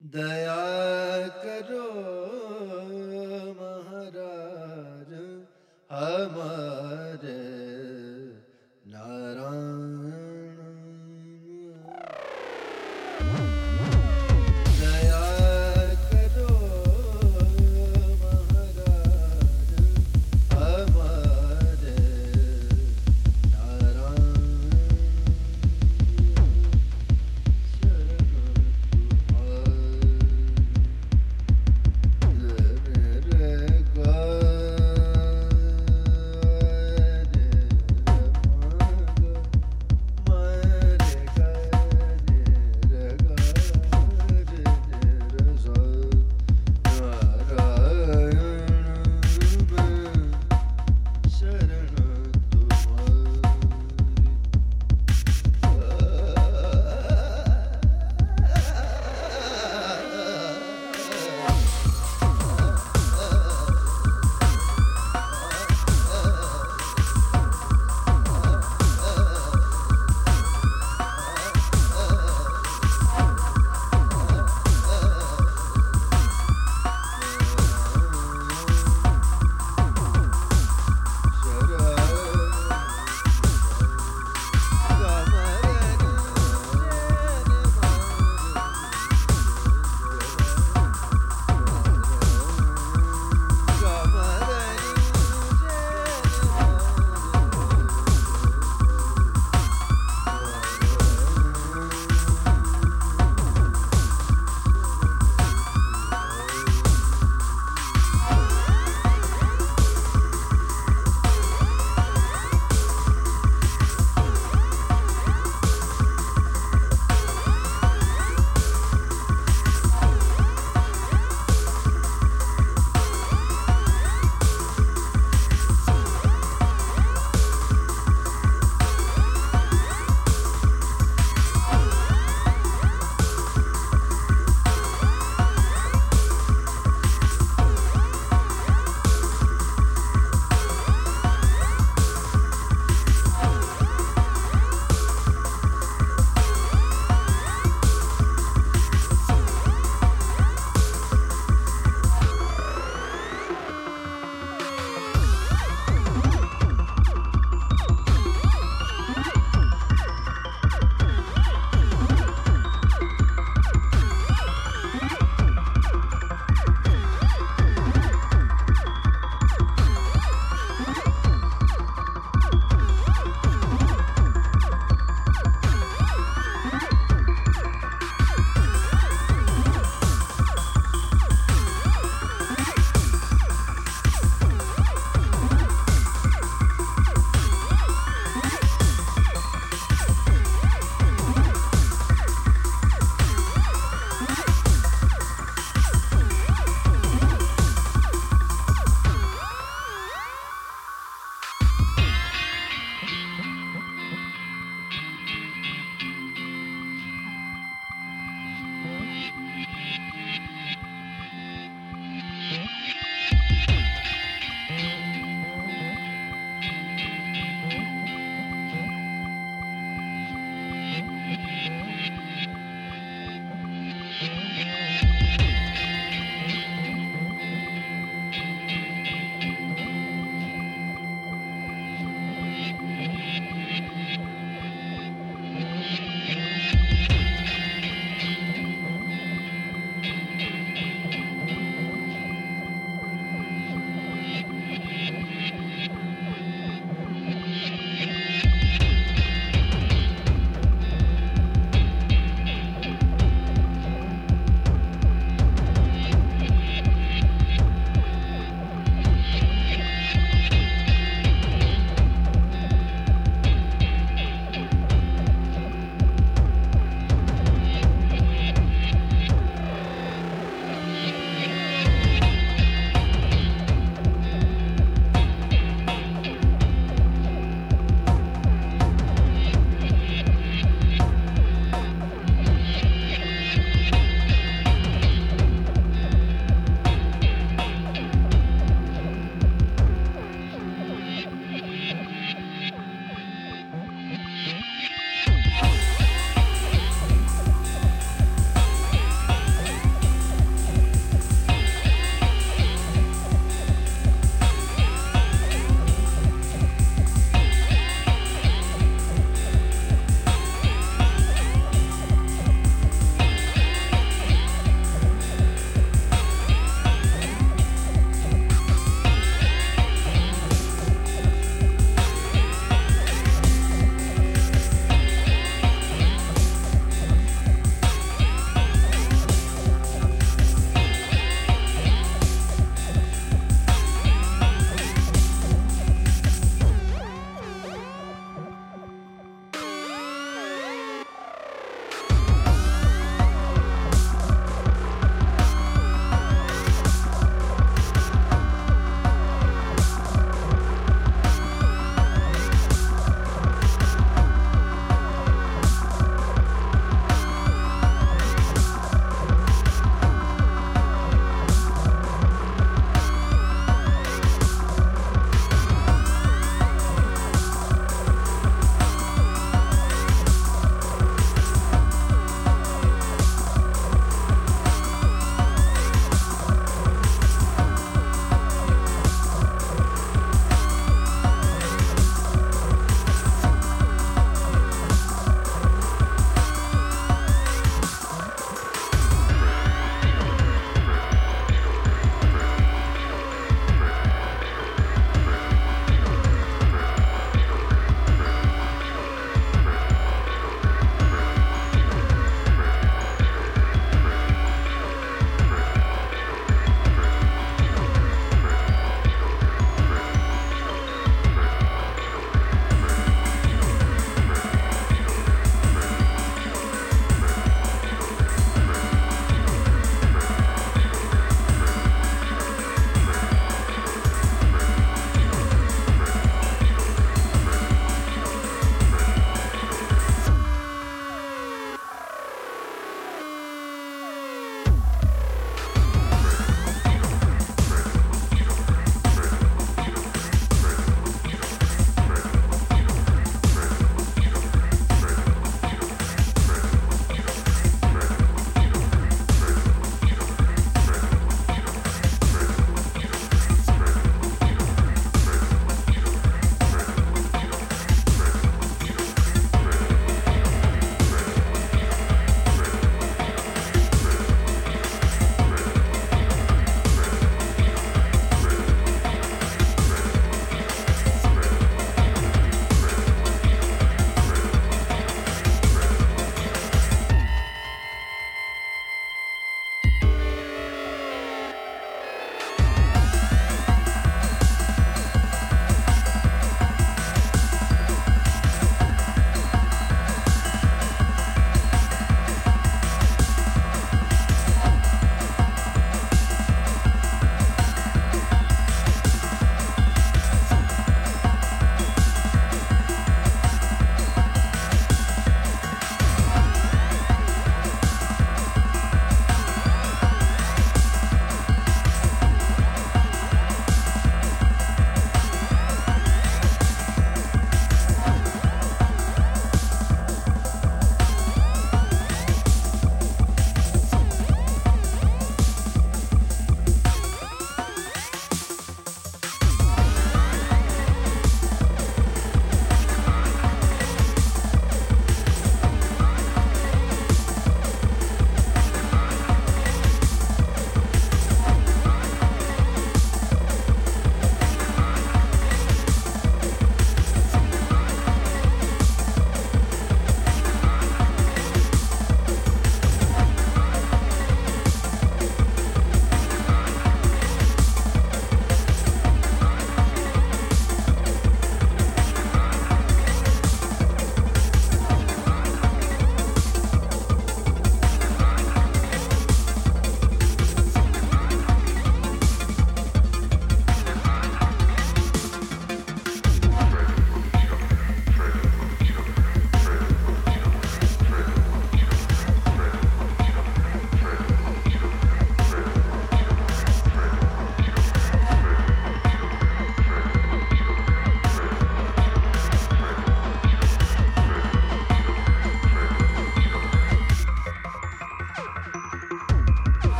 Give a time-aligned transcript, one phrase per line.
[0.00, 0.60] दया
[1.44, 1.88] करो
[3.60, 5.10] महाराज
[5.90, 6.79] हमारा